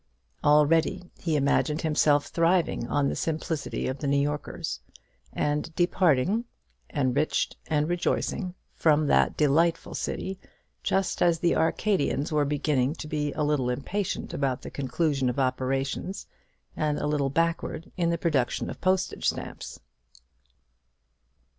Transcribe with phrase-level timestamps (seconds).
[0.43, 4.79] Already he imagined himself thriving on the simplicity of the New Yorkers;
[5.31, 6.45] and departing,
[6.91, 10.39] enriched and rejoicing, from that delightful city
[10.81, 15.37] just as the Arcadians were beginning to be a little impatient about the conclusion of
[15.37, 16.25] operations,
[16.75, 19.79] and a little backward in the production of postage stamps.